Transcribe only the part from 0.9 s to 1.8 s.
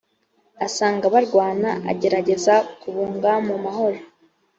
barwana